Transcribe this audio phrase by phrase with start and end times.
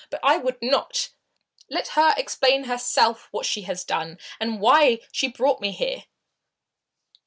[0.09, 1.09] But I would not.
[1.69, 6.05] Let her explain, herself, what she has done, and why she brought me here!"